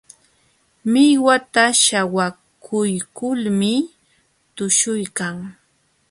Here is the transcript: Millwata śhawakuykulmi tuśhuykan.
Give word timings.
Millwata 0.91 1.63
śhawakuykulmi 1.83 3.73
tuśhuykan. 4.55 5.35